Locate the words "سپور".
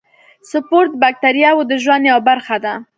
0.51-0.85